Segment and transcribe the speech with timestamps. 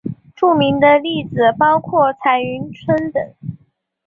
[0.35, 3.23] 著名的例子包括彩云邨等。